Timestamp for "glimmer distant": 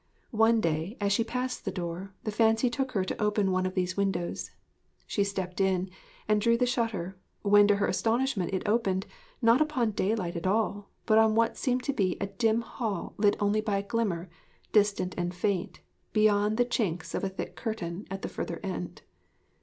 13.87-15.13